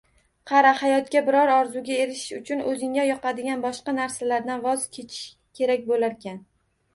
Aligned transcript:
Qara, 0.51 0.69
hayotda 0.77 1.19
biror 1.27 1.51
orzuga 1.55 1.97
erishish 2.05 2.31
uchun 2.37 2.63
oʻzingga 2.71 3.05
yoqadigan 3.09 3.61
boshqa 3.67 3.95
narsalardan 3.99 4.65
voz 4.65 4.89
kechish 4.97 5.21
kerak 5.61 5.87
boʻlarkan. 5.93 6.43